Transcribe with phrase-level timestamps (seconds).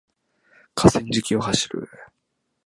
[0.75, 1.87] 河川敷を走る